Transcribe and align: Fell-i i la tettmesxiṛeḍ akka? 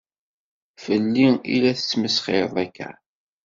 Fell-i 0.83 1.27
i 1.55 1.57
la 1.61 1.71
tettmesxiṛeḍ 1.77 2.53
akka? 2.63 2.89